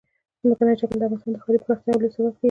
[0.41, 2.39] ځمکنی شکل د افغانستان د ښاري پراختیا یو لوی سبب کېږي.